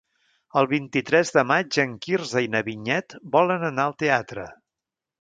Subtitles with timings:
[0.61, 4.53] El vint-i-tres de maig en Quirze i na Vinyet volen anar al teatre.